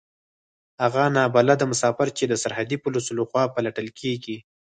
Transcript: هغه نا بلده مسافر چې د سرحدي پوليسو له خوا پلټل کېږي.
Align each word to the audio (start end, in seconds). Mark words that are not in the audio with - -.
هغه 0.83 1.03
نا 1.15 1.23
بلده 1.35 1.65
مسافر 1.71 2.07
چې 2.17 2.23
د 2.27 2.33
سرحدي 2.43 2.77
پوليسو 2.83 3.11
له 3.19 3.23
خوا 3.29 3.43
پلټل 3.55 3.87
کېږي. 3.99 4.37